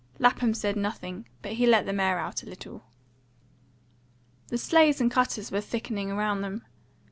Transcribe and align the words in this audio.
Lapham 0.17 0.55
said 0.55 0.75
nothing, 0.77 1.27
but 1.43 1.51
he 1.51 1.67
let 1.67 1.85
the 1.85 1.93
mare 1.93 2.17
out 2.17 2.41
a 2.41 2.47
little. 2.49 2.85
The 4.47 4.57
sleighs 4.57 4.99
and 4.99 5.11
cutters 5.11 5.51
were 5.51 5.61
thickening 5.61 6.17
round 6.17 6.43
them. 6.43 6.63